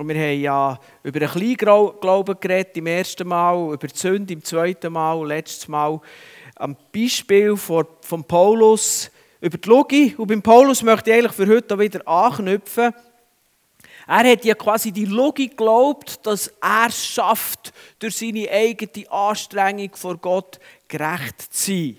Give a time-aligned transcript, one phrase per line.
[0.00, 4.42] Und wir haben ja über einen Kleinglauben geredet im ersten Mal, über die Sünde im
[4.42, 6.00] zweiten Mal und letztes Mal
[6.56, 9.10] am Beispiel von, von Paulus
[9.42, 10.18] über die Logik.
[10.18, 12.94] Und beim Paulus möchte ich eigentlich für heute wieder anknüpfen.
[14.06, 19.90] Er hat ja quasi die Logik geglaubt, dass er es schafft, durch seine eigene Anstrengung
[19.96, 21.98] vor Gott gerecht zu sein.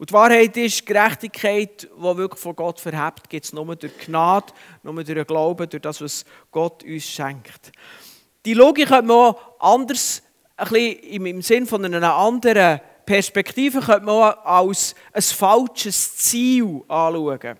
[0.00, 4.50] Und die Wahrheit ist, Gerechtigkeit, die wirklich von Gott verhebt, gibt es nur durch Gnade,
[4.82, 7.70] nur durch den Glauben, durch das, was Gott uns schenkt.
[8.46, 10.22] Die Logik könnte man auch anders,
[10.56, 16.80] ein bisschen im Sinn von einer anderen Perspektive, könnte man auch als ein falsches Ziel
[16.88, 17.58] anschauen.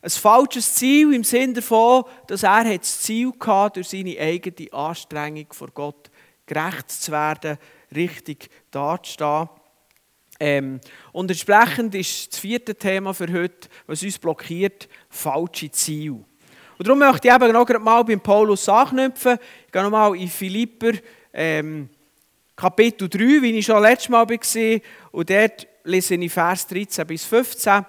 [0.00, 5.48] Ein falsches Ziel im Sinne davon, dass er das Ziel hatte, durch seine eigene Anstrengung
[5.50, 6.10] vor Gott
[6.46, 7.58] gerecht zu werden,
[7.94, 9.50] richtig dazustehen.
[10.40, 10.80] Ähm,
[11.12, 16.24] und entsprechend ist das vierte Thema für heute, was uns blockiert, falsche Ziele.
[16.78, 19.38] Und darum möchte ich eben noch mal beim Paulus anknüpfen.
[19.66, 20.92] Ich gehe nochmal in Philipper
[21.32, 21.88] ähm,
[22.54, 24.80] Kapitel 3, wie ich schon letztes Mal war.
[25.10, 27.84] Und dort lese ich Vers 13 bis 15.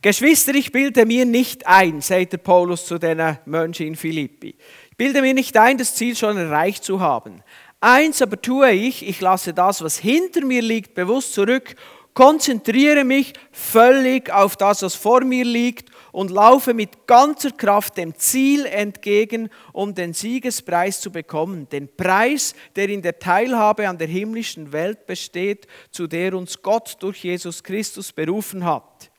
[0.00, 4.54] Geschwister, ich bilde mir nicht ein, sagt der Paulus zu den Menschen in Philippi.
[4.90, 7.42] Ich bilde mir nicht ein, das Ziel schon erreicht zu haben.
[7.80, 11.76] Eins aber tue ich, ich lasse das, was hinter mir liegt, bewusst zurück,
[12.12, 18.16] konzentriere mich völlig auf das, was vor mir liegt und laufe mit ganzer Kraft dem
[18.16, 21.68] Ziel entgegen, um den Siegespreis zu bekommen.
[21.68, 26.96] Den Preis, der in der Teilhabe an der himmlischen Welt besteht, zu der uns Gott
[26.98, 29.12] durch Jesus Christus berufen hat.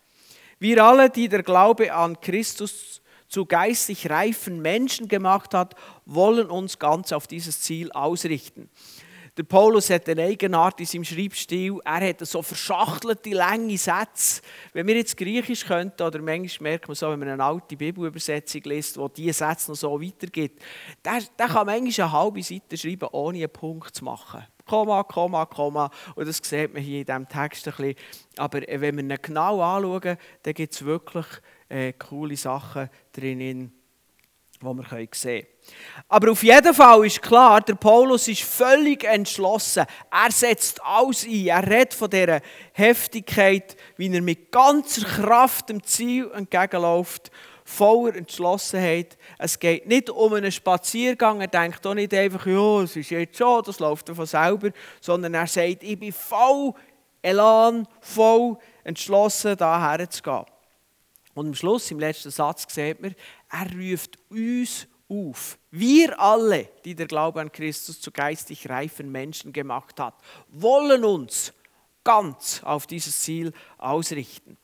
[0.60, 2.99] Wir alle, die der Glaube an Christus
[3.30, 8.70] zu geistig reifen Menschen gemacht hat, wollen uns ganz auf dieses Ziel ausrichten.
[9.38, 11.80] Der Paulus hat eine Eigenart in seinem Schreibstil.
[11.86, 14.42] Er hat so verschachtelte, lange Sätze.
[14.74, 18.64] Wenn wir jetzt Griechisch könnten, oder manchmal merkt man so, wenn man eine alte Bibelübersetzung
[18.66, 20.62] liest, wo diese Sätze noch so weitergibt,
[21.06, 24.46] der, der kann manchmal eine halbe Seite schreiben, ohne einen Punkt zu machen.
[24.66, 25.90] Komma, Komma, Komma.
[26.16, 27.96] Und das sieht man hier in diesem Text ein bisschen.
[28.36, 31.26] Aber wenn wir ihn genau anschauen, dann gibt es wirklich
[31.70, 33.72] äh, coole Sachen drin,
[34.62, 35.48] die wir sehen können.
[36.08, 39.86] Aber auf jeden Fall ist klar, der Paulus ist völlig entschlossen.
[40.12, 41.46] Er setzt alles ein.
[41.46, 42.42] Er redet von dieser
[42.74, 47.32] Heftigkeit, wie er mit ganzer Kraft dem Ziel entgegenläuft,
[47.64, 49.18] voller Entschlossenheit.
[49.38, 51.40] Es geht nicht um einen Spaziergang.
[51.40, 55.36] Er denkt auch nicht einfach, ja, es ist jetzt schon, das läuft von selber, sondern
[55.36, 56.74] er sagt, ich bin voll
[57.22, 60.46] Elan, voll entschlossen, daher zu gehen.
[61.40, 63.16] Und am Schluss, im letzten Satz, sieht man,
[63.50, 65.58] er ruft uns auf.
[65.72, 70.16] Wir alle, die der Glaube an Christus zu geistig reifen Menschen gemacht hat,
[70.50, 71.54] wollen uns
[72.04, 74.58] ganz auf dieses Ziel ausrichten.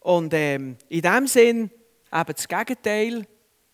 [0.00, 1.70] Und ähm, in dem Sinn,
[2.10, 3.26] eben das Gegenteil,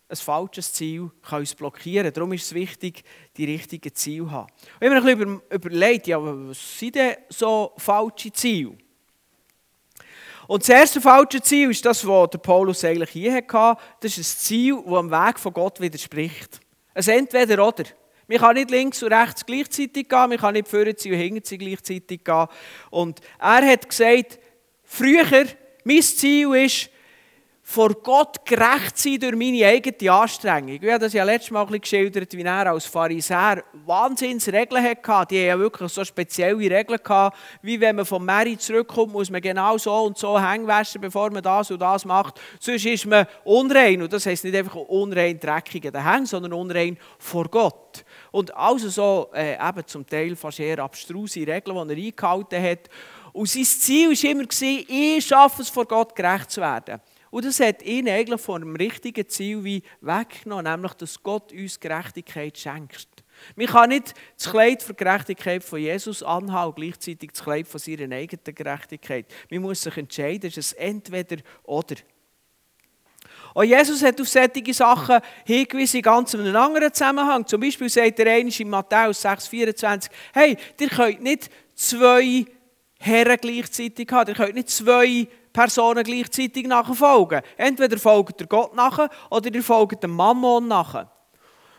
[0.08, 2.12] ein falsches Ziel kann uns blockieren.
[2.12, 3.04] Darum ist es wichtig,
[3.36, 4.52] die richtigen Ziele zu haben.
[4.80, 8.78] Wenn man ein bisschen überlegt, ja, was sind denn so falsche Ziele?
[10.46, 13.80] Und das erste falsche Ziel ist das, was der Paulus eigentlich hier hatte.
[14.00, 16.60] Das ist ein Ziel, das am Weg von Gott widerspricht.
[16.94, 17.84] Ein Entweder oder.
[18.26, 22.24] Man kann nicht links und rechts gleichzeitig gehen, man kann nicht vorne und hinten gleichzeitig
[22.24, 22.46] gehen.
[22.90, 24.38] Und er hat gesagt,
[24.82, 25.46] früher,
[25.84, 26.88] mein Ziel ist,
[27.66, 30.78] vor Gott gerecht sein durch meine eigene Anstrengung.
[30.82, 35.34] Ich habe das ja letztes Mal geschildert, wie er als Pharisäer Wahnsinnsregeln hatte.
[35.34, 39.30] Die haben ja wirklich so spezielle Regeln gehabt, wie wenn man vom Mary zurückkommt, muss
[39.30, 42.38] man genau so und so Hänge waschen, bevor man das und das macht.
[42.60, 44.02] Sonst ist man unrein.
[44.02, 48.04] Und das heisst nicht einfach unrein dreckig an Hängen, sondern unrein vor Gott.
[48.30, 52.90] Und also so äh, eben zum Teil fast eher abstruse Regeln, die er eingehalten hat.
[53.32, 57.00] Und sein Ziel war immer, ich schaffe es, vor Gott gerecht zu werden.
[57.34, 61.80] Und das hat ihn eigentlich von einem richtigen Ziel wie weggenommen, nämlich, dass Gott uns
[61.80, 63.08] Gerechtigkeit schenkt.
[63.56, 67.80] Man kann nicht das Kleid für Gerechtigkeit von Jesus anhaben und gleichzeitig das Kleid von
[67.80, 69.26] seiner eigenen Gerechtigkeit.
[69.50, 71.96] Man muss sich entscheiden, es ist entweder oder.
[73.52, 77.44] Und Jesus hat auf solche Sachen hingewiesen, ganz in einem anderen Zusammenhang.
[77.48, 82.46] Zum Beispiel sagt er einmal in Matthäus 6,24, hey, ihr könnt nicht zwei
[83.00, 87.40] Herren gleichzeitig haben, ihr könnt nicht zwei Personen gleichzeitig nachfolgen.
[87.56, 91.06] Entweder folgt ihr Gott nach oder ihr folgt dem Mammon nach.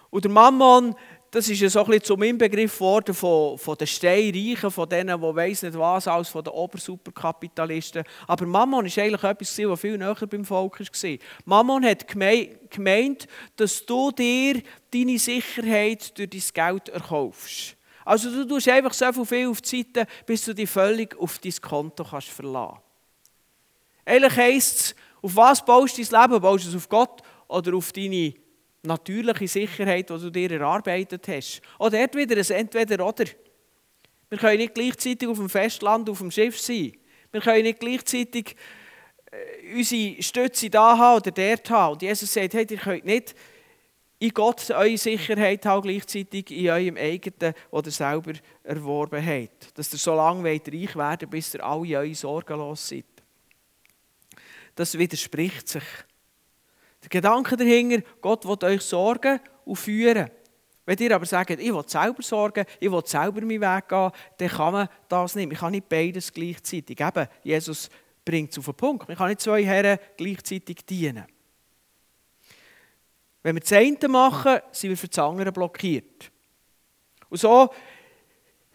[0.10, 0.96] Und der Mammon,
[1.30, 5.20] das ist ja so ein bisschen zum Inbegriff geworden von, von den Steinreichen, von denen,
[5.20, 8.06] die weiss nicht was, als von den Obersuperkapitalisten.
[8.26, 11.18] Aber Mammon ist eigentlich etwas, was viel näher beim Volk war.
[11.44, 17.76] Mammon hat gemeint, dass du dir deine Sicherheit durch dein Geld erkaufst.
[18.06, 21.54] Also du tust einfach so viel auf die Seite, bis du dich völlig auf dein
[21.60, 22.85] Konto kannst verlassen.
[24.06, 26.42] Eigentlich heisst es, auf was baust du dein Leben?
[26.42, 28.34] Baust du es auf Gott oder auf deine
[28.84, 31.62] natürliche Sicherheit, die du dir erarbeitet hast.
[31.80, 33.26] Oder dort wieder ein Entweder-Oder.
[34.30, 36.94] Wir können nicht gleichzeitig auf dem Festland auf dem Schiff sein.
[37.32, 38.56] Wir können nicht gleichzeitig
[39.32, 41.94] äh, unsere Stütze da haben oder dort haben.
[41.94, 43.36] Und Jesus sagt, hey, ihr könnt nicht
[44.20, 49.78] in Gott eure Sicherheit haben, gleichzeitig in eurem eigenen, das ihr selber erworben habt.
[49.78, 53.06] Dass ihr so lange reich werden bis ihr alle eure sorgenlos seid.
[54.76, 55.84] Das widerspricht sich.
[57.02, 60.30] Der Gedanke dahinter, Gott will euch sorgen und führen.
[60.86, 64.50] Wenn ihr aber sagt, ich will selber sorgen, ich will selber meinen Weg gehen, dann
[64.50, 65.48] kann man das nicht.
[65.48, 67.00] Man kann nicht beides gleichzeitig.
[67.00, 67.90] Eben, Jesus
[68.24, 69.08] bringt es auf den Punkt.
[69.08, 71.26] Man kann nicht zwei Herren gleichzeitig dienen.
[73.42, 76.32] Wenn wir das eine machen, sind wir für das andere blockiert.
[77.30, 77.70] Und so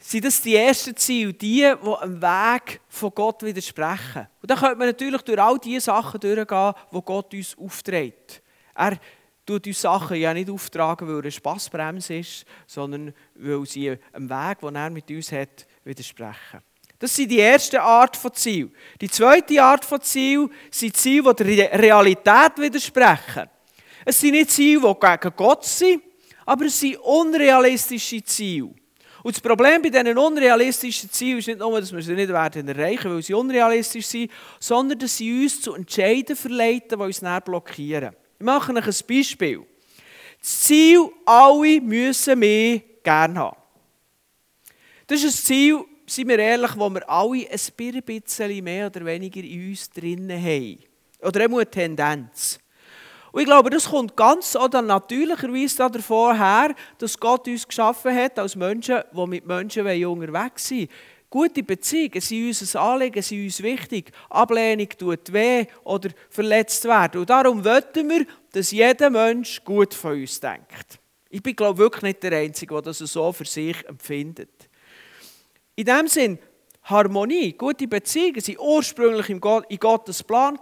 [0.01, 4.27] sind das die ersten Ziele, die, die am Weg von Gott widersprechen.
[4.41, 8.43] Und dann könnte man natürlich durch all diese Sachen durchgehen, die Gott uns aufträgt.
[8.75, 8.99] Er
[9.45, 14.29] tut uns Sachen ja nicht auftragen, weil er eine Spassbremse ist, sondern weil sie am
[14.29, 16.61] Weg, den er mit uns hat, widersprechen.
[16.99, 18.71] Das sind die erste Art von Ziel.
[19.01, 23.49] Die zweite Art von Ziel sind Ziele, die der Realität widersprechen.
[24.05, 26.03] Es sind nicht Ziele, die gegen Gott sind,
[26.47, 28.75] aber es sind unrealistische Ziele.
[29.23, 32.69] Und das Problem bei diesen unrealistischen Zielen ist nicht nur, dass wir sie nicht werden
[32.69, 37.41] erreichen, weil sie unrealistisch sind, sondern dass sie uns zu Entscheiden verleiten, die uns näher
[37.41, 38.15] blockieren.
[38.39, 39.67] Ich mache euch ein Beispiel.
[40.41, 43.57] Das Ziel, alle müssen mehr gerne haben.
[45.07, 49.41] Das ist ein Ziel, seien wir ehrlich, wo wir alle ein bisschen mehr oder weniger
[49.41, 50.79] in uns drinnen haben.
[51.21, 52.59] Oder eine Tendenz.
[53.33, 58.39] Und ich glaube, das kommt ganz oder natürlicherweise davor her, dass Gott uns geschaffen hat
[58.39, 60.91] als Menschen, die mit Menschen unterwegs sind.
[61.31, 64.11] Gute Beziehungen sind uns ein Anliegen, sind uns wichtig.
[64.29, 67.21] Ablehnung tut weh oder verletzt werden.
[67.21, 70.99] Und darum wollen wir, dass jeder Mensch gut von uns denkt.
[71.29, 74.69] Ich bin, glaube wirklich nicht der Einzige, der das so für sich empfindet.
[75.77, 76.39] In dem Sinn,
[76.83, 80.59] Harmonie, gute Beziehungen sind ursprünglich in Gottes Plan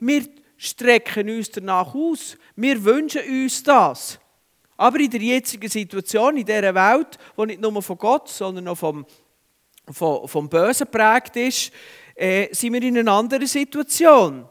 [0.00, 0.24] Wir
[0.56, 2.36] strecken uns danach aus.
[2.54, 4.18] Wir wünschen uns das.
[4.76, 8.76] Aber in der jetzigen Situation, in dieser Welt, die nicht nur von Gott, sondern auch
[8.76, 9.06] vom,
[9.90, 11.72] vom, vom Bösen geprägt ist,
[12.14, 14.46] äh, sind wir in einer anderen Situation.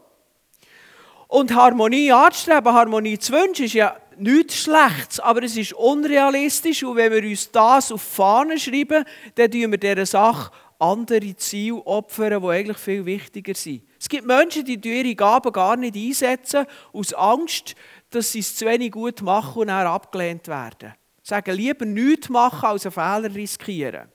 [1.28, 6.84] Und Harmonie anzustreben, Harmonie zu wünschen, ist ja nichts Schlechtes, aber es ist unrealistisch.
[6.84, 9.04] Und wenn wir uns das auf die Fahne schreiben,
[9.36, 13.84] dann tun wir dieser Sache andere Ziele opfern, die eigentlich viel wichtiger sind.
[14.06, 17.74] Es gibt Menschen, die ihre Gaben gar nicht einsetzen, aus Angst,
[18.12, 20.94] dass sie es zu wenig gut machen und dann abgelehnt werden.
[21.24, 24.07] Sie sagen, lieber nichts machen, als einen Fehler riskieren.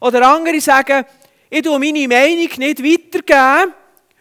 [0.00, 1.04] Oder andere sagen,
[1.50, 3.74] ich tue meine Meinung nicht weitergeben,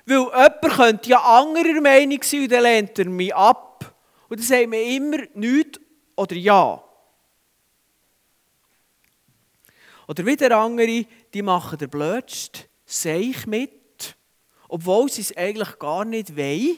[0.07, 3.93] weil jemand könnte ja anderer Meinung sein und dann lehnt er mich ab.
[4.27, 5.79] Und dann sagt man immer nichts
[6.15, 6.83] oder ja.
[10.07, 14.15] Oder wieder andere, die machen der Blödste, Seich mit,
[14.67, 16.77] obwohl sie es eigentlich gar nicht wollen.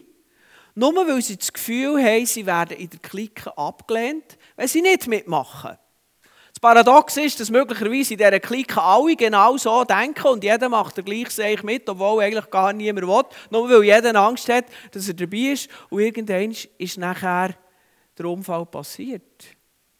[0.75, 5.07] Nur weil sie das Gefühl haben, sie werden in der Clique abgelehnt, wenn sie nicht
[5.07, 5.77] mitmachen.
[6.53, 10.97] Das Paradox ist, dass möglicherweise in dieser Clique alle genau so denken und jeder macht
[10.97, 15.07] der gleiche Seich mit, obwohl eigentlich gar niemand will, nur weil jeder Angst hat, dass
[15.07, 15.67] er dabei ist.
[15.89, 17.55] Und irgendwann ist nachher
[18.17, 19.45] der Unfall passiert.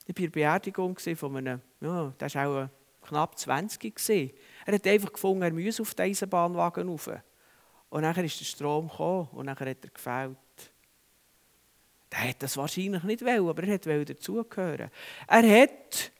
[0.06, 2.68] Ich war bei der Beerdigung von einem, ja, das ist auch
[3.02, 4.32] knapp 20 gewesen.
[4.66, 7.10] Er hat einfach gefunden, er müsse auf den Eisenbahnwagen rauf.
[7.90, 10.38] Und dann ist der Strom gekommen und dann hat er gefällt.
[12.10, 14.90] Er hat das wahrscheinlich nicht wollen, aber er wollte dazugehören.
[15.28, 16.12] Er hat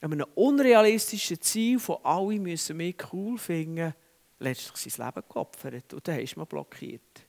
[0.00, 3.94] einem unrealistischen Ziel von alle müssen mich cool finden,
[4.38, 5.92] letztlich sein Leben geopfert.
[5.92, 7.26] Und dann ist man blockiert.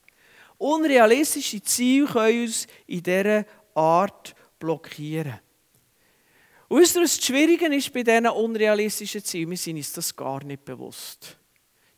[0.58, 5.40] Unrealistische Ziele können uns in dieser Art blockieren.
[6.72, 9.50] Und das Schwierige ist bei diesen unrealistischen Zielen?
[9.50, 11.38] Wir sind uns das gar nicht bewusst.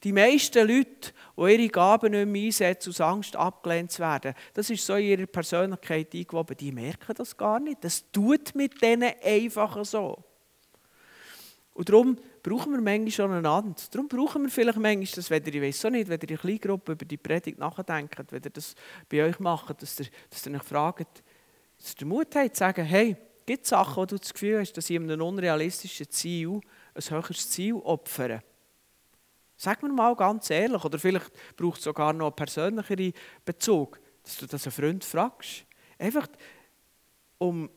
[0.04, 4.72] Die meisten Leute, die ihre Gaben nicht mehr einsetzen, aus Angst abgelehnt zu werden, das
[4.72, 7.84] ist so in ihrer Persönlichkeit eingewoben, die merken das gar nicht.
[7.84, 10.24] Das tut mit denen einfach so.
[11.76, 13.76] Und darum brauchen wir manchmal schon einander.
[13.92, 16.38] Darum brauchen wir vielleicht manchmal das, wenn ihr, ich weiß so nicht, wenn ihr in
[16.38, 18.74] kleinen Gruppe über die Predigt nachdenkt, wenn ihr das
[19.08, 21.22] bei euch macht, dass ihr, dass ihr euch fragt,
[21.78, 24.90] dass ihr Mut habt, zu sagen, hey, Gibt Sachen, wo du das Gefühl hast, dass
[24.90, 26.62] ich einem unrealistischen Ziel
[26.96, 28.42] ein höheres Ziel opfere?
[29.58, 33.14] Sag mir mal ganz ehrlich, oder vielleicht braucht es sogar noch einen persönlicheren
[33.46, 35.66] Bezug, dass du das einen Freund fragst.
[35.98, 36.28] Einfach,
[37.38, 37.70] um,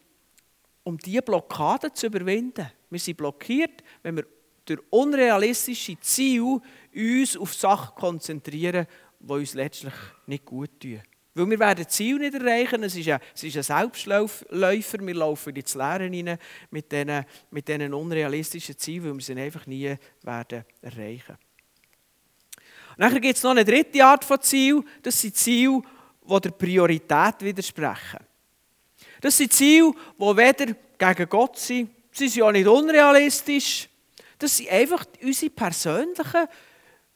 [0.85, 2.71] um diese Blockade zu überwinden.
[2.91, 4.27] Wir sind blockiert, wenn wir
[4.65, 6.61] durch unrealistische Ziele
[6.95, 8.87] uns auf Sachen konzentrieren,
[9.21, 9.95] die uns letztlich
[10.27, 11.03] nicht gut tun.
[11.37, 16.05] Weil wir werden das Ziel nicht erreichen, es ist ein, Selbstläufer, wir laufen ins Leere
[16.05, 16.39] rein
[16.71, 21.37] mit diesen, mit diesen unrealistischen Zielen, weil wir sie einfach nie werden erreichen.
[22.97, 25.83] Und Dann gibt es noch eine dritte Art von Ziel, das sind Ziele,
[26.27, 28.21] die der Priorität widersprechen.
[29.21, 33.91] Das sind Ziele, die weder gegen Gott sind, sie sind ja nicht unrealistisch,
[34.39, 36.49] das sind einfach unsere persönlichen,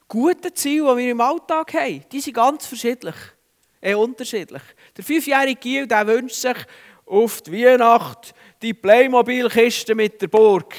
[0.07, 2.05] guten Ziele, die wir im Alltag haben.
[2.13, 3.17] Die sind ganz verschiedentlich,
[3.81, 4.63] äh, unterschiedlich.
[4.97, 6.57] Der fünfjährige Giel der wünscht sich
[7.07, 10.75] auf die Weihnacht die Playmobil-Kiste mit der Burg.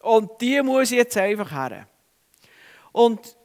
[0.00, 1.86] Und die muss jetzt einfach her.
[2.92, 3.36] Und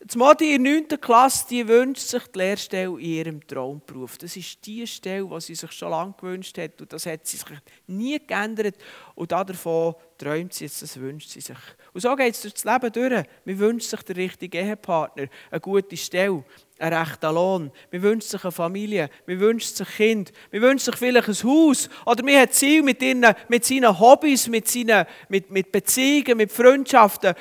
[0.00, 1.00] die Modi in der 9.
[1.00, 4.16] Klasse die wünscht sich die Lehrstelle in ihrem Traumberuf.
[4.16, 6.80] Das ist die Stelle, die sie sich schon lange gewünscht hat.
[6.80, 7.46] Und das hat sie sich
[7.88, 8.76] nie geändert.
[9.16, 11.58] Und davon träumt sie jetzt, das wünscht sie sich.
[11.92, 13.24] Und so geht es durch das Leben durch.
[13.44, 16.44] Man wünscht sich den richtigen Ehepartner, eine gute Stelle,
[16.78, 17.70] einen rechten Lohn.
[17.92, 21.88] Man wünscht sich eine Familie, man wünscht sich Kind, man wünscht sich vielleicht ein Haus.
[22.06, 26.52] Oder man hat Ziel mit, ihren, mit seinen Hobbys, mit, seinen, mit, mit Beziehungen, mit
[26.52, 27.34] Freundschaften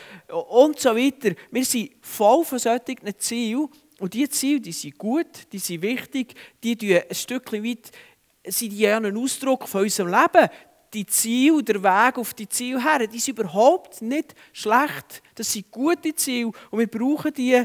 [0.49, 1.35] und so weiter.
[1.51, 3.67] Wir sind voll von solchen Zielen.
[3.99, 7.91] Und diese Ziele, die sind gut, die sind wichtig, die tun ein Stückchen weit
[8.49, 10.49] sind die ein Ausdruck von unserem Leben
[10.93, 15.21] die Ziele, der Weg auf die Ziele her, die sind überhaupt nicht schlecht.
[15.35, 17.63] Das sind gute Ziele und wir brauchen die.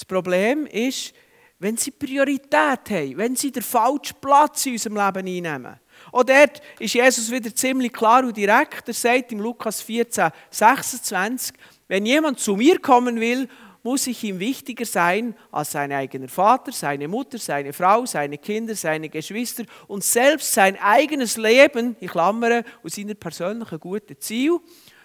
[0.00, 1.12] Das Problem ist,
[1.58, 5.78] wenn sie Priorität haben, wenn sie den falschen Platz in unserem Leben einnehmen.
[6.10, 8.88] Und dort ist Jesus wieder ziemlich klar und direkt.
[8.88, 11.54] Er sagt im Lukas 14, 26,
[11.86, 13.46] wenn jemand zu mir kommen will
[13.82, 18.74] muss ich ihm wichtiger sein als sein eigener Vater, seine Mutter, seine Frau, seine Kinder,
[18.74, 24.60] seine Geschwister und selbst sein eigenes Leben, ich klammere, und seine persönlichen guten Ziele.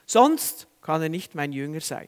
[0.06, 2.08] Sonst kann er nicht mein Jünger sein.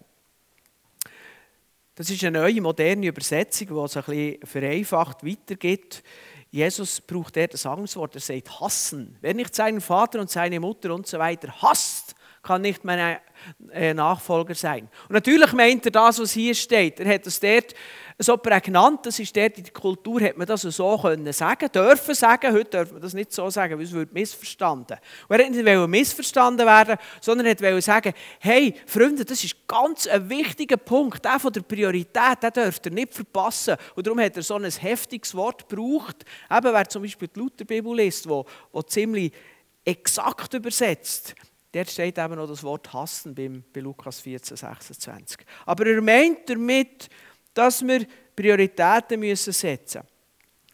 [1.98, 6.04] Das ist eine neue, moderne Übersetzung, die es ein bisschen vereinfacht weitergeht.
[6.52, 9.18] Jesus braucht dort das Angstwort, er sagt hassen.
[9.20, 12.14] Wer nicht seinen Vater und seine Mutter und so weiter hasst,
[12.44, 13.18] kann nicht mein
[13.72, 14.90] äh, Nachfolger sein.
[15.10, 17.00] Und natürlich meint er das, was hier steht.
[17.00, 17.74] Er hat es dort
[18.20, 22.16] so prägnant, das ist dort in der Kultur, hat man das so können sagen, dürfen
[22.16, 24.98] sagen, heute dürfen wir das nicht so sagen, weil es wird missverstanden.
[25.28, 30.08] Und er hat nicht missverstanden werden, sondern er wollte sagen, hey, Freunde, das ist ganz
[30.08, 33.76] ein wichtiger Punkt, der von der Priorität, den dürft ihr nicht verpassen.
[33.96, 37.96] Und darum hat er so ein heftiges Wort gebraucht, eben wer zum Beispiel die Lutherbibel
[37.96, 39.32] liest, wo, wo ziemlich
[39.86, 41.36] exakt übersetzt,
[41.74, 45.40] Dort steht eben noch das Wort hassen bei Lukas 14, 26.
[45.66, 47.10] Aber er meint damit,
[47.58, 50.18] dass wir Prioritäten müssen setzen müssen.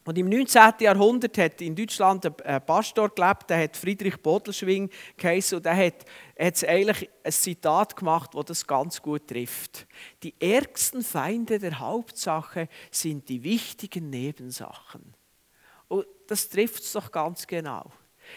[0.05, 0.73] Und im 19.
[0.79, 6.05] Jahrhundert hat in Deutschland ein Pastor gelebt, der hat Friedrich Bodelschwing geheißen und der hat,
[6.37, 9.87] hat eigentlich ein Zitat gemacht, das das ganz gut trifft.
[10.21, 15.13] Die ärgsten Feinde der Hauptsache sind die wichtigen Nebensachen.
[15.87, 17.89] Und das trifft es doch ganz genau.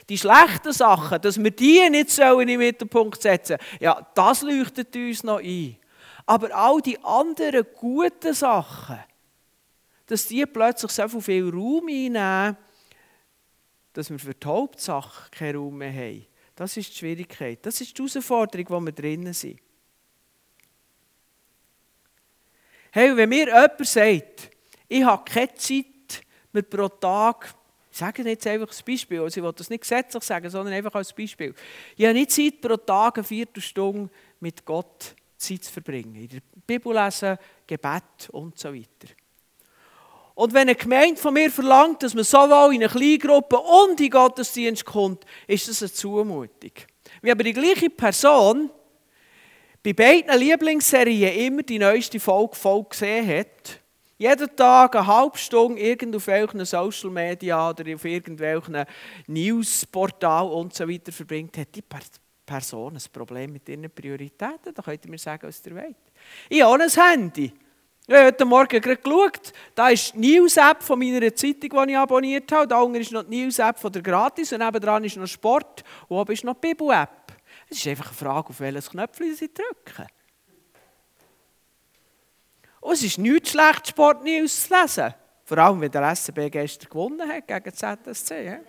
[0.08, 4.94] Die schlechten Sachen, dass wir die nicht sollen in den Mittelpunkt setzen ja, das leuchtet
[4.94, 5.76] uns noch ein.
[6.26, 8.98] Aber all die anderen guten Sachen,
[10.06, 12.56] dass die plötzlich so viel Raum einnehmen,
[13.92, 16.26] dass wir für die Hauptsache keinen Raum mehr haben.
[16.54, 17.64] Das ist die Schwierigkeit.
[17.64, 19.60] Das ist die Herausforderung, wo wir drinnen sind.
[22.90, 24.50] Hey, wenn mir jemand sagt,
[24.88, 27.54] ich habe keine Zeit, mir pro Tag
[27.96, 30.94] ich sage jetzt einfach ein Beispiel, also ich will das nicht gesetzlich sagen, sondern einfach
[30.94, 31.54] als Beispiel.
[31.96, 36.14] Ich habe nicht Zeit, pro Tag eine Viertelstunde mit Gott Zeit zu verbringen.
[36.16, 39.14] In der Bibel lesen, Gebet und so weiter.
[40.34, 44.10] Und wenn eine Gemeinde von mir verlangt, dass man sowohl in eine Kleingruppe und in
[44.10, 46.72] Gottesdienst kommt, ist das eine Zumutung.
[47.22, 48.70] Wie aber die gleiche Person
[49.82, 53.80] bei beiden Lieblingsserien immer die neueste Folge, Folge gesehen hat,
[54.18, 58.84] jeden Tag eine halbe Stunde irgend auf welchen Social Media oder auf irgendwelchen
[59.26, 61.82] Newsportal und so weiter verbringt, hat die
[62.46, 64.72] Person ein Problem mit ihren Prioritäten.
[64.72, 65.96] Da könnt ihr mir sagen, was ihr wollt.
[66.48, 67.52] Ich habe ein Handy.
[68.08, 71.98] Ich habe heute Morgen gerade geschaut, da ist die News-App von meiner Zeitung, die ich
[71.98, 72.68] abonniert habe.
[72.68, 76.16] Da unten ist noch die News-App von der Gratis und nebenan ist noch Sport und
[76.16, 77.32] oben ist noch die Bibel-App.
[77.68, 80.06] Es ist einfach eine Frage, auf welches Knöpfchen sie drücken.
[82.80, 85.14] Und es ist nichts schlecht, Sportnews zu lesen.
[85.44, 88.60] Vor allem, wenn der SCB gestern gewonnen hat gegen ZSC.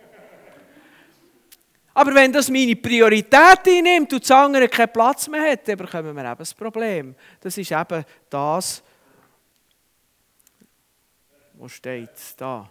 [1.98, 6.14] Aber wenn das meine Priorität einnimmt und das andere keinen Platz mehr hat, dann bekommen
[6.14, 7.12] wir eben das Problem.
[7.40, 8.84] Das ist eben das,
[11.54, 12.70] wo steht da.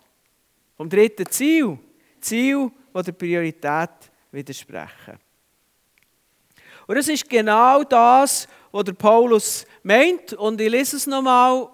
[0.77, 1.77] Vom dritten Ziel.
[2.21, 3.89] Ziel, die der Priorität
[4.31, 5.19] widersprechen.
[6.87, 10.31] Und das ist genau das, was der Paulus meint.
[10.35, 11.67] Und ich lese es nochmal,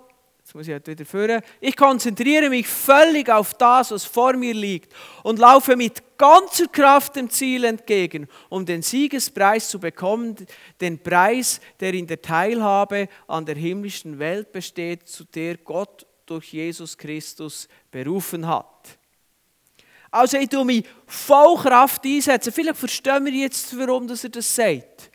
[0.53, 1.41] Jetzt muss ich halt wieder führen.
[1.61, 4.93] Ich konzentriere mich völlig auf das, was vor mir liegt
[5.23, 10.35] und laufe mit ganzer Kraft dem Ziel entgegen, um den Siegespreis zu bekommen,
[10.79, 16.53] den Preis, der in der Teilhabe an der himmlischen Welt besteht, zu der Gott durch
[16.53, 18.99] Jesus Christus berufen hat.
[20.11, 22.53] Also ich tue mich voll Kraft einsetzen.
[22.53, 25.09] Vielleicht verstehen wir jetzt, warum er das sagt.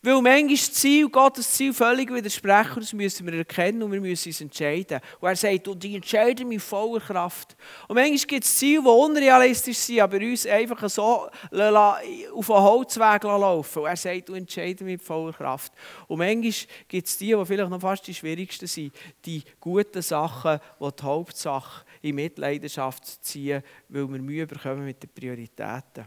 [0.00, 4.28] Weil manchmal das Ziel, Gottes Ziel völlig widersprechen, das müssen wir erkennen und wir müssen
[4.28, 5.00] uns entscheiden.
[5.18, 7.56] Und er sagt, und ich entscheide mich voller Kraft.
[7.88, 13.24] Und manchmal gibt es Ziele, die unrealistisch sind, aber uns einfach so auf einen Holzweg
[13.24, 13.82] laufen.
[13.82, 15.72] Und er sagt, du entscheide mich voller Kraft.
[16.06, 16.52] Und manchmal
[16.86, 21.02] gibt es die, die vielleicht noch fast die schwierigsten sind, die guten Sachen, die die
[21.02, 26.06] Hauptsache in Mitleidenschaft ziehen, weil wir Mühe bekommen mit den Prioritäten.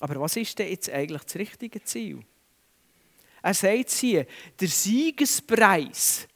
[0.00, 2.20] Aber was ist denn jetzt eigentlich das richtige Ziel?
[3.42, 4.26] Er sagt hier,
[4.58, 6.26] der Siegespreis,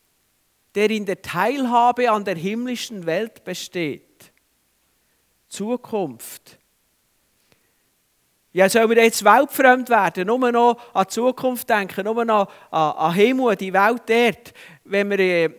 [0.75, 4.33] der in der Teilhabe an der himmlischen Welt besteht.
[5.49, 6.59] Zukunft.
[8.53, 12.93] Ja, sollen wir jetzt weltfremd werden, nur noch an die Zukunft denken, nur noch an,
[12.93, 14.55] an Himmel, die Welt dort.
[14.85, 15.51] Wenn wir äh,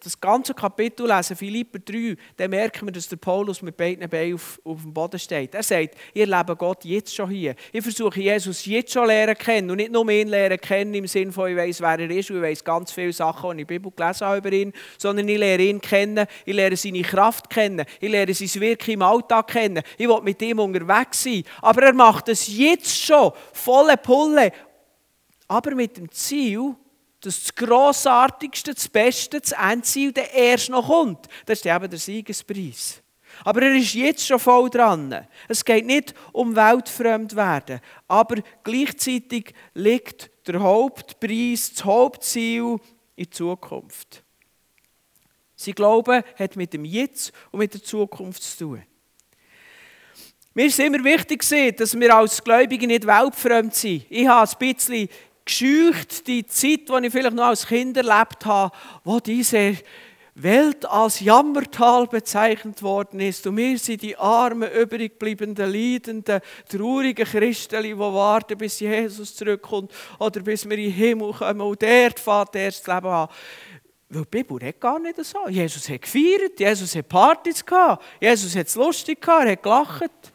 [0.00, 4.34] das ganze Kapitel lesen, Philipper 3, dann merken wir, dass der Paulus mit beiden Beinen
[4.34, 5.54] auf, auf dem Boden steht.
[5.54, 7.54] Er sagt, ihr lebe Gott jetzt schon hier.
[7.72, 11.32] Ich versuche Jesus jetzt schon lernen kennen und nicht nur ihn lernen kennen im Sinne
[11.32, 13.66] von, ich weiß, wer er ist und ich weiß ganz viele Sachen, die ich in
[13.66, 17.50] der Bibel gelesen habe über ihn, sondern ich lerne ihn kennen, ich lerne seine Kraft
[17.50, 19.82] kennen, ich lerne sein Wirken im Alltag kennen.
[19.98, 21.42] Ich will mit ihm unterwegs sein.
[21.62, 24.52] Aber er macht es jetzt schon, volle Pulle,
[25.48, 26.74] aber mit dem Ziel,
[27.26, 31.26] dass das Grossartigste, das Beste, das Endziel der erst noch kommt.
[31.44, 33.02] Das ist eben der Siegespreis.
[33.44, 35.26] Aber er ist jetzt schon voll dran.
[35.48, 42.78] Es geht nicht um weltfremd werden, aber gleichzeitig liegt der Hauptpreis, das Hauptziel
[43.16, 44.22] in Zukunft.
[45.56, 48.82] Sie Glauben hat mit dem Jetzt und mit der Zukunft zu tun.
[50.54, 51.44] Mir ist immer wichtig,
[51.76, 54.06] dass wir als Gläubige nicht weltfremd sind.
[54.08, 55.08] Ich habe ein bisschen
[55.46, 59.76] gescheucht, die Zeit, die ich vielleicht noch als Kind erlebt habe, wo diese
[60.34, 63.46] Welt als Jammertal bezeichnet worden ist.
[63.46, 70.40] Und wir sind die armen, übriggebliebenen, leidenden, traurigen Christen, die warten, bis Jesus zurückkommt oder
[70.40, 73.28] bis wir in den Himmel kommen und dort fährt erst das Leben an.
[74.10, 75.48] Weil die Bibel hat gar nicht so.
[75.48, 80.32] Jesus hat gefeiert, Jesus hat Partys gehabt, Jesus hat es lustig gehabt, er hat gelacht.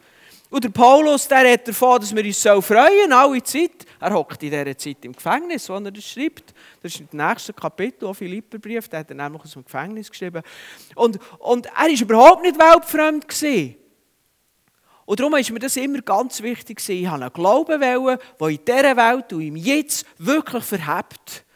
[0.52, 3.86] Und der Paulus, der hat davon, dass wir uns freuen sollen, alle Zeit.
[3.98, 6.52] Er hockt in dieser Zeit im Gefängnis, wo er das schreibt.
[6.82, 10.42] Das ist im nächsten Kapitel, auch Philipperbrief, der hat er nämlich aus dem Gefängnis geschrieben.
[10.94, 13.26] Und, und er war überhaupt nicht weltfremd.
[13.26, 13.76] Gewesen.
[15.06, 16.86] Und darum ist mir das immer ganz wichtig.
[16.86, 21.46] Ich habe einen Glauben, wollen, der in dieser Welt und im Jetzt wirklich verhebt.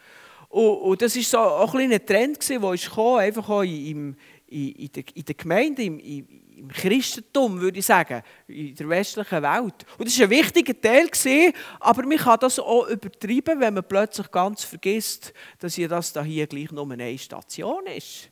[0.49, 4.91] Und, und das war so ein kleiner Trend, der gekommen, einfach auch in, in, in,
[4.91, 5.99] der, in der Gemeinde, im,
[6.57, 9.87] im Christentum, würde ich sagen, in der westlichen Welt.
[9.99, 11.11] Und das war ein wichtiger Teil,
[11.81, 16.25] aber man kann das auch übertreiben, wenn man plötzlich ganz vergisst, dass hier das da
[16.25, 18.31] hier gleich nur eine Station ist.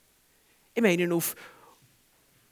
[0.75, 1.37] Ich meine, auf,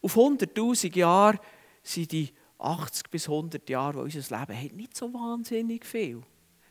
[0.03, 1.41] auf 100'000 Jahre
[1.83, 6.23] sind die 80 bis 100 Jahre, wo unser Leben hat, nicht so wahnsinnig viel.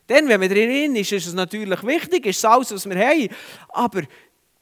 [0.08, 3.28] Denn wenn man drin ist, ist es natürlich wichtig, ist es alles, was wir haben.
[3.68, 4.02] Aber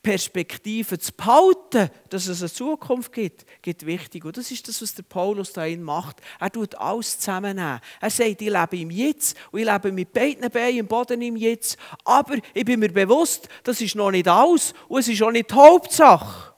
[0.02, 4.24] Perspektive zu behalten, dass es eine Zukunft gibt, gibt wichtig.
[4.24, 6.22] Und das ist das, was der Paulus da macht.
[6.38, 7.80] Er tut alles zusammennehmen.
[8.00, 11.36] Er sagt, ich lebe im Jetzt und ich lebe mit beiden Beinen im Boden im
[11.36, 11.76] Jetzt.
[12.04, 15.50] Aber ich bin mir bewusst, das ist noch nicht alles und es ist auch nicht
[15.50, 16.54] die Hauptsache.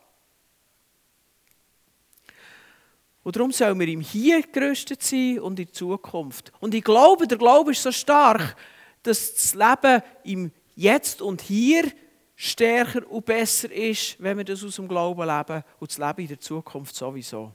[3.24, 6.52] Und darum sollen wir im Hier gerüstet sein und in Zukunft.
[6.60, 8.56] Und ich glaube, der Glaube ist so stark,
[9.02, 11.90] dass das Leben im Jetzt und Hier
[12.42, 16.28] stärker und besser ist, wenn wir das aus dem Glauben leben und das Leben in
[16.28, 17.52] der Zukunft sowieso.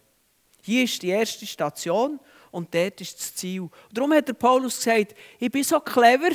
[0.64, 2.22] Hier ist die erste Station
[2.52, 3.70] und dort ist das Ziel.
[3.92, 6.30] Darum hat der Paulus gesagt, ich bin so clever,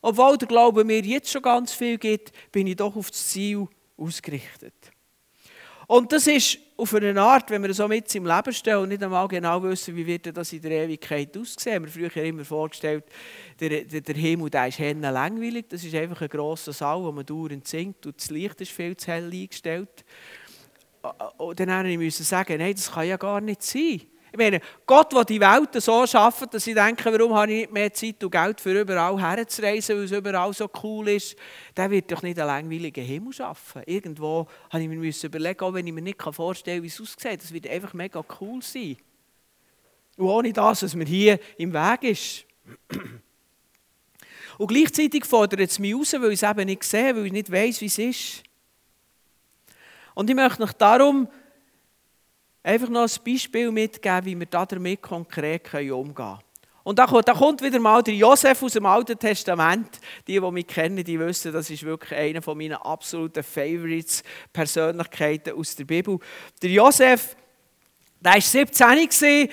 [0.00, 3.66] obwohl der Glaube mir jetzt schon ganz viel gibt, bin ich doch auf das Ziel
[3.96, 4.74] ausgerichtet.
[5.88, 9.02] Und das ist auf eine Art, wenn wir so mit im Leben stehen und nicht
[9.02, 11.82] einmal genau wissen, wie wird das in der Ewigkeit aussehen.
[11.84, 13.04] Wir haben früher immer vorgestellt,
[13.58, 15.66] der, der, der Himmel der ist hennen langweilig.
[15.68, 18.96] Das ist einfach ein grosser Saal, wo man dauernd singt und das Licht ist viel
[18.96, 20.04] zu hell eingestellt.
[21.38, 24.02] Und dann musste ich sagen, nein, das kann ja gar nicht sein.
[24.38, 27.92] Meine, Gott will die Welt so schaffen, dass ich denke, warum habe ich nicht mehr
[27.92, 31.36] Zeit und Geld für überall herzureisen, weil es überall so cool ist.
[31.76, 33.82] Der wird doch nicht einen langweiligen Himmel schaffen.
[33.84, 37.42] Irgendwo habe ich mir überlegen, auch wenn ich mir nicht vorstellen kann, wie es aussieht,
[37.42, 38.96] das wird einfach mega cool sein.
[40.16, 42.44] Und ohne das, was mir hier im Weg ist.
[44.58, 47.50] Und gleichzeitig fordert es mich raus, weil ich es eben nicht sehe, weil ich nicht
[47.50, 48.42] weiß, wie es ist.
[50.14, 51.28] Und ich möchte euch darum
[52.62, 56.38] einfach noch ein Beispiel mitgeben, wie wir damit konkret umgehen können.
[56.88, 60.00] Und da kommt, wieder mal der Josef aus dem Alten Testament.
[60.26, 65.76] Die, die mich kennen, die wissen, das ist wirklich einer meiner absoluten Favorites, Persönlichkeiten aus
[65.76, 66.18] der Bibel.
[66.62, 67.36] Der Josef,
[68.20, 69.48] der war 17, als er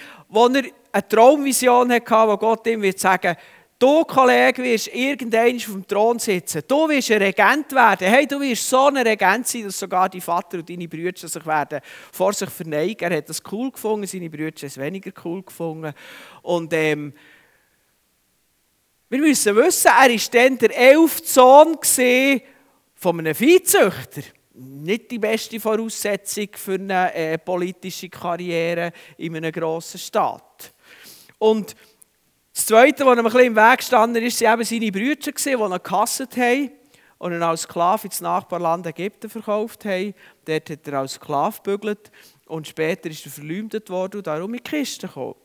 [0.93, 3.35] eine Traumvision hatte, wo Gott ihm wird sagen
[3.77, 6.61] Du, Kollege, wirst irgendwann auf dem Thron sitzen.
[6.65, 8.07] Du wirst ein Regent werden.
[8.07, 11.45] Hey, du wirst so ein Regent sein, dass sogar dein Vater und deine Brüder sich
[11.45, 11.81] werden
[12.13, 13.11] vor sich verneigen.
[13.11, 15.93] Er hat das cool gefunden, seine Brüder haben es weniger cool gefunden.
[16.41, 17.13] Und ähm,
[19.09, 21.77] wir müssen wissen, er war dann der elfte Sohn
[22.95, 24.21] von einem Viehzüchter.
[24.53, 30.73] Nicht die beste Voraussetzung für eine äh, politische Karriere in einem grossen Staat.
[31.37, 31.75] Und
[32.55, 35.49] das Zweite, was ihm ein bisschen im Weg stand, ist, waren eben seine Brüder, die
[35.49, 36.71] ihn gehasst haben
[37.17, 40.13] und ihn als Sklave ins Nachbarland Ägypten verkauft haben.
[40.45, 42.11] Dort hat er als Sklave gebügelt
[42.45, 45.35] und später ist er verleumdet worden und darum in die Kiste gekommen.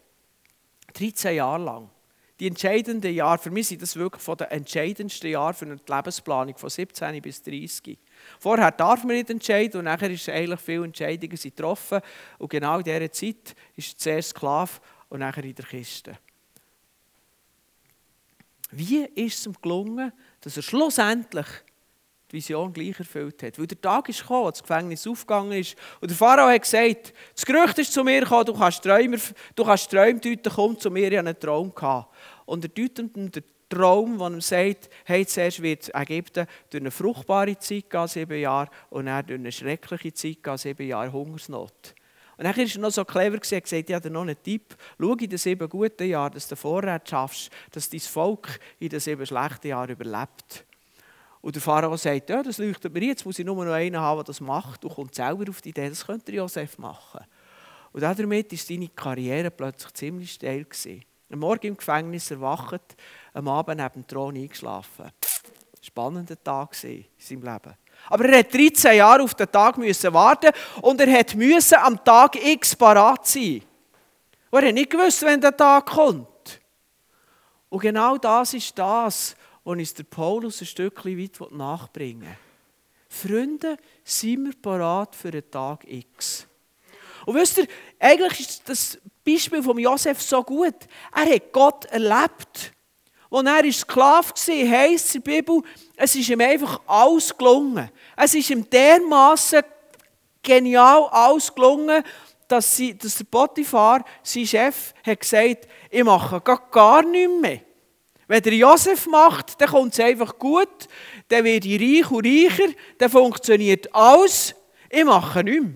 [0.94, 1.90] 13 Jahre lang.
[2.38, 6.56] Die entscheidenden Jahre, für mich sind das wirklich von den entscheidendsten Jahren für eine Lebensplanung,
[6.56, 7.98] von 17 bis 30.
[8.38, 12.02] Vorher darf man nicht entscheiden und nachher ist eigentlich viele Entscheidungen getroffen.
[12.38, 14.70] Und genau in dieser Zeit ist er zuerst Sklave
[15.08, 16.16] und nachher in der Kiste.
[18.70, 21.46] Wie ist es ihm gelungen, dass er schlussendlich
[22.30, 23.58] die Vision gleich erfüllt hat?
[23.58, 25.76] Weil der Tag ist gekommen, als das Gefängnis aufgegangen ist.
[26.00, 29.18] Und der Pharao hat gesagt, das Gerücht ist zu mir gekommen, du kannst Träume,
[29.54, 32.14] du kannst Träume deuten, komm zu mir, ich habe einen Traum gehabt.
[32.46, 36.90] Und er deutet ihm den Traum, wo er sagt, hey, zuerst wird Ägypten durch eine
[36.90, 41.94] fruchtbare Zeit gehen, sieben Jahre, und dann durch eine schreckliche Zeit gehen, sieben Jahre Hungersnot.
[42.40, 44.74] Und dann war er noch so clever und hat gesagt, ich habe noch einen Tipp.
[44.98, 48.98] Schau in den sieben guten Jahren, dass du Vorrat schaffst, dass dein Volk in den
[48.98, 50.64] sieben schlechten Jahren überlebt.
[51.42, 54.16] Und der Pharao sagt, ja, das leuchtet mir jetzt, muss ich nur noch einen haben,
[54.16, 54.82] der das macht.
[54.82, 57.20] Du kommst selber auf die Idee, das könnte Josef machen.
[57.92, 60.66] Und damit war seine Karriere plötzlich ziemlich steil.
[61.30, 62.96] Am Morgen im Gefängnis erwacht,
[63.34, 65.10] am Abend neben dem Thron eingeschlafen.
[65.82, 67.74] Spannender Tag in seinem Leben.
[68.08, 70.50] Aber er hat 13 Jahre auf den Tag müssen warten
[70.82, 73.62] und er hat müssen am Tag X parat sein.
[74.50, 76.26] Und er hat nicht gewusst, wenn der Tag kommt.
[77.68, 82.36] Und genau das ist das, was uns der Paulus ein Stückchen weit nachbringen will.
[83.08, 86.46] Freunde, sind wir parat für den Tag X.
[87.26, 87.66] Und wisst ihr,
[87.98, 90.74] eigentlich ist das Beispiel von Josef so gut.
[91.14, 92.72] Er hat Gott erlebt.
[93.30, 95.62] Als er Sklave war, heisst in der Bibel,
[96.02, 97.90] es ist ihm einfach alles gelungen.
[98.16, 99.62] Es ist ihm dermaßen
[100.42, 102.02] genial alles gelungen,
[102.48, 107.60] dass, sie, dass der Potiphar, sein Chef, hat gesagt, ich mache gar nichts mehr.
[108.26, 110.88] Wenn der Josef macht, dann kommt es einfach gut,
[111.28, 114.54] dann wird ich reich und reicher, dann funktioniert alles,
[114.88, 115.74] ich mache nichts mehr.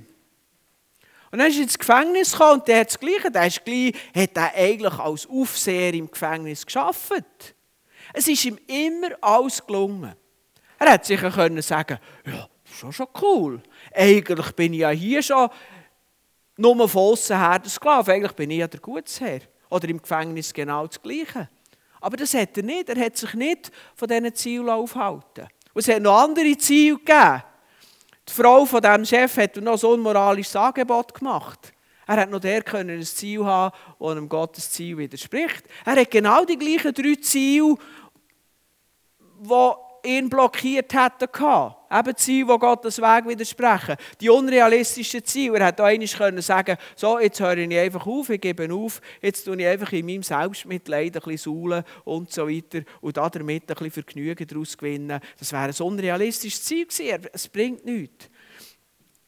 [1.32, 3.30] Und dann ist er ins Gefängnis gekommen und der hat das Gleiche.
[3.30, 7.53] Der ist gleich, hat er eigentlich als Aufseher im Gefängnis geschafft.
[8.14, 10.14] Es ist ihm immer alles gelungen.
[10.78, 13.60] Er hätte sicher können sagen ja, schon schon cool.
[13.92, 15.50] Eigentlich bin ich ja hier schon
[16.56, 18.12] nur von außen her der Sklave.
[18.12, 19.40] Eigentlich bin ich ja der Gutsherr.
[19.68, 21.48] Oder im Gefängnis genau das Gleiche.
[22.00, 22.88] Aber das hat er nicht.
[22.88, 25.48] Er hat sich nicht von diesen Zielen aufhalten.
[25.72, 27.42] Und es hat noch andere Ziele gegeben.
[28.28, 31.72] Die Frau von diesem Chef hat noch so ein unmoralisches Angebot gemacht.
[32.06, 35.64] Er hat noch der können ein Ziel haben, das einem Gottes Ziel widerspricht.
[35.84, 37.76] Er hat genau die gleichen drei Ziele,
[39.40, 41.28] die ihn blockiert hätten.
[41.90, 43.96] Eben Ziele, die Gottes Weg widersprechen.
[44.20, 45.58] Die unrealistischen Ziele.
[45.58, 46.42] Er hätte auch einmal können
[46.94, 50.22] so, jetzt höre ich einfach auf, ich gebe auf, jetzt tue ich einfach in meinem
[50.22, 55.20] Selbstmitleid ein bisschen saulen und so weiter und damit ein bisschen Vergnügen daraus gewinnen.
[55.38, 57.28] Das wäre ein unrealistisches Ziel gewesen.
[57.32, 58.28] Es bringt nichts.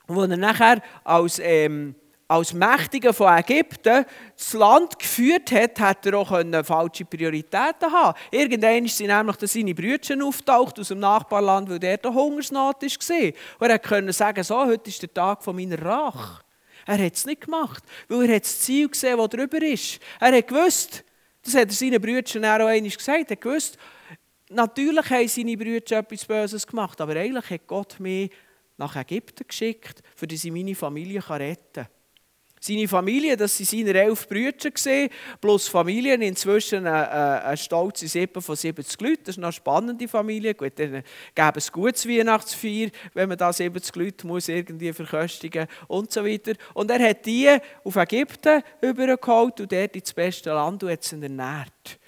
[0.07, 1.39] Und als er nachher als...
[1.39, 1.95] Ähm,
[2.29, 4.05] als Mächtiger von Ägypten
[4.37, 6.33] das Land geführt hat, hat er auch
[6.65, 8.19] falsche Prioritäten haben.
[8.31, 13.33] Irgendwann sind nämlich seine Brüder auftaucht aus dem Nachbarland, weil der Hungersnot war.
[13.61, 16.43] Und er konnte sagen, so, heute ist der Tag meiner Rache.
[16.87, 19.99] Er hat es nicht gemacht, weil er das Ziel gesehen das drüber ist.
[20.21, 21.05] Er hat gewusst,
[21.43, 23.77] das hat er seinen Brüdern auch einmal gesagt, er hat gewusst,
[24.49, 28.31] natürlich haben seine Brüder etwas Böses gemacht, aber eigentlich hat Gott mich
[28.77, 31.96] nach Ägypten geschickt, für dass ich meine Familie retten kann.
[32.67, 34.71] Seine Familie, das waren seine elf Brüder,
[35.41, 39.23] plus Familien, inzwischen eine, eine, eine stolze Sippe von 70 Leuten.
[39.25, 40.53] Das ist eine spannende Familie.
[40.53, 46.11] Gut, dann gäbe es gutes Weihnachtsfeier, wenn man da 70 Leute muss irgendwie verköstigen und
[46.11, 46.55] so weiter.
[46.75, 51.23] Und er hat die auf Ägypten übergeholt und dort ins beste Land und hat sie
[51.23, 52.01] ernährt.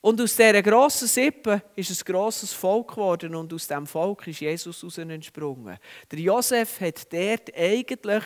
[0.00, 4.40] Und aus dieser grossen Sippe ist ein grosses Volk geworden und aus diesem Volk ist
[4.40, 5.78] Jesus heraus entsprungen.
[6.10, 8.24] Der Josef hat dort eigentlich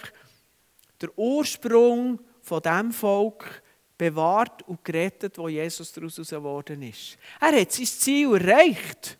[1.02, 3.62] den Ursprung von dem Volk
[3.96, 7.16] bewahrt und gerettet, wo Jesus daraus geworden ist.
[7.40, 9.18] Er hat sein Ziel erreicht,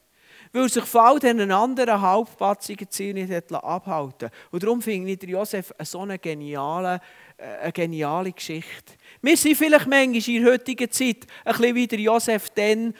[0.52, 5.18] weil er sich von all diesen anderen halbpatzigen Zielen nicht abhalten Und darum finde ich
[5.18, 7.00] der Josef so eine geniale,
[7.36, 8.94] äh, eine geniale Geschichte.
[9.20, 12.94] Wir sind vielleicht manchmal in der heutigen Zeit ein bisschen wie der Josef dann,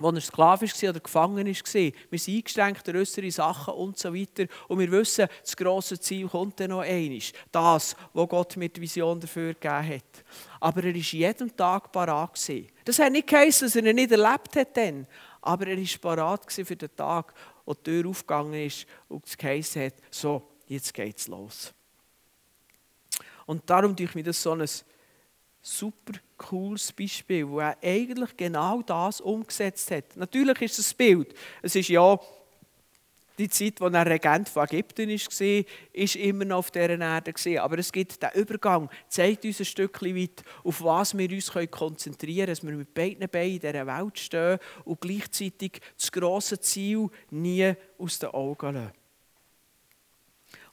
[0.00, 1.44] als er Sklave war oder gefangen war.
[1.44, 4.46] Wir sind eingeschränkt durch äußere Sachen und so weiter.
[4.68, 7.20] Und wir wissen, das grosse Ziel kommt dann noch einmal.
[7.50, 10.24] Das, was Gott mir die Vision dafür gegeben hat.
[10.60, 12.38] Aber er war jeden Tag parat.
[12.84, 14.76] Das hat nicht geheißen, dass er ihn nicht erlebt hat.
[14.76, 15.06] Dann.
[15.40, 17.34] Aber er war parat für den Tag,
[17.64, 21.72] wo die Tür aufgegangen ist und es geheißen hat, so, jetzt geht's los.
[23.46, 24.66] Und darum tue ich mir das so ein
[25.68, 30.16] super cooles Beispiel, wo er eigentlich genau das umgesetzt hat.
[30.16, 31.34] Natürlich ist es ein Bild.
[31.62, 32.18] Es ist ja
[33.38, 37.62] die Zeit, als er Regent von Ägypten war, ist immer noch auf dieser Erde.
[37.62, 42.46] Aber es gibt den Übergang, zeigt uns ein Stückchen weit, auf was wir uns konzentrieren
[42.46, 47.08] können, dass wir mit beiden Beinen in dieser Welt stehen und gleichzeitig das grosse Ziel
[47.30, 48.92] nie aus den Augen lassen.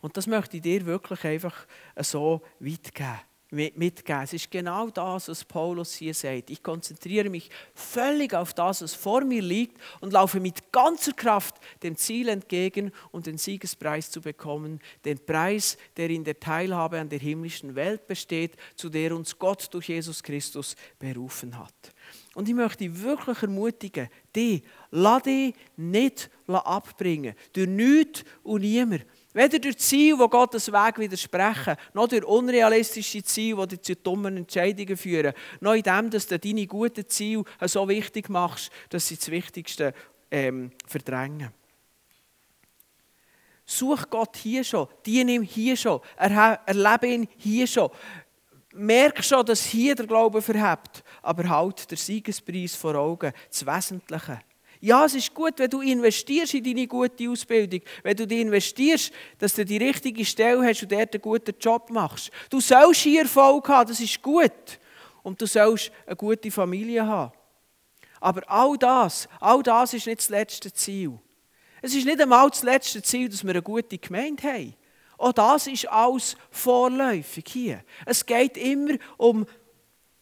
[0.01, 3.19] Und das möchte ich dir wirklich einfach so weit geben
[3.55, 4.21] mitgeben.
[4.21, 6.49] Es ist genau das, was Paulus hier sagt.
[6.49, 11.55] Ich konzentriere mich völlig auf das, was vor mir liegt und laufe mit ganzer Kraft
[11.81, 14.79] dem Ziel entgegen, um den Siegespreis zu bekommen.
[15.03, 19.67] Den Preis, der in der Teilhabe an der himmlischen Welt besteht, zu der uns Gott
[19.73, 21.73] durch Jesus Christus berufen hat.
[22.35, 29.05] Und ich möchte dich wirklich ermutigen, die, dich nicht abbringen, durch nichts und niemand.
[29.35, 34.37] Weder durch Ziele, die Gottes Weg widersprechen, noch durch unrealistische Ziele, die dich zu dummen
[34.37, 39.17] Entscheidungen führen, noch in dem, dass du deine guten Ziele so wichtig machst, dass sie
[39.17, 39.93] das Wichtigste
[40.31, 41.49] ähm, verdrängen.
[43.65, 47.89] Such Gott hier schon, diene ihm hier schon, erlebe ihn hier schon.
[48.73, 54.39] Merk schon, dass hier der Glaube verhebt, aber halt der Siegespreis vor Augen, das Wesentliche.
[54.85, 59.55] Ja, es ist gut, wenn du investierst in deine gute Ausbildung, wenn du investierst, dass
[59.55, 62.29] du die richtige Stelle hast und dort einen guten Job machst.
[62.51, 64.51] Du sollst hier Erfolg haben, das ist gut.
[65.23, 67.33] Und du sollst eine gute Familie haben.
[68.21, 71.17] Aber all das, all das ist nicht das letzte Ziel.
[71.81, 74.75] Es ist nicht einmal das letzte Ziel, dass wir eine gute Gemeinde haben.
[75.17, 77.83] Auch das ist alles vorläufig hier.
[78.05, 79.47] Es geht immer um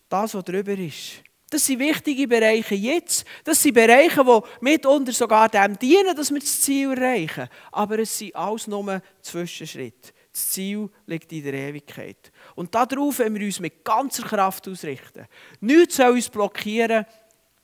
[0.07, 1.21] das, was drüber ist.
[1.53, 3.25] Das sind wichtige Bereiche jetzt.
[3.43, 7.47] Das sind Bereiche, die mitunter sogar dem dienen, dass wir das Ziel erreichen.
[7.71, 10.13] Aber es sind alles nur Zwischenschritte.
[10.31, 12.31] Das Ziel liegt in der Ewigkeit.
[12.55, 15.27] Und darauf wollen wir uns mit ganzer Kraft ausrichten.
[15.59, 17.05] Nichts soll uns blockieren,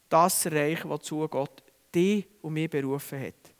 [0.07, 1.63] das zu erreichen, wozu Gott
[1.95, 3.55] dich und mich berufen hat.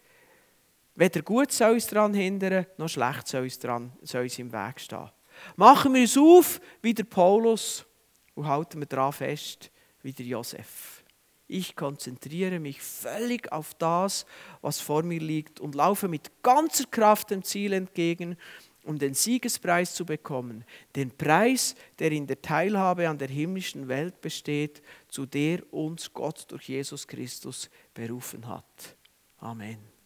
[0.93, 4.79] Weder gut soll uns daran hindern, noch schlecht soll uns, dran, soll uns im Weg
[4.79, 5.09] stehen.
[5.55, 7.83] Machen wir uns auf wie der Paulus
[8.35, 11.03] und halten wir daran fest, wie der Josef.
[11.47, 14.25] Ich konzentriere mich völlig auf das,
[14.61, 18.37] was vor mir liegt und laufe mit ganzer Kraft dem Ziel entgegen,
[18.83, 20.63] um den Siegespreis zu bekommen.
[20.95, 26.45] Den Preis, der in der Teilhabe an der himmlischen Welt besteht, zu der uns Gott
[26.49, 28.95] durch Jesus Christus berufen hat.
[29.39, 29.98] Amen.